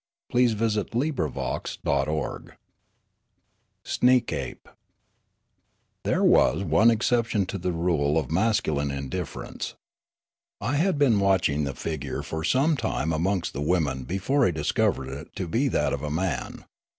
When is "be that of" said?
15.47-16.01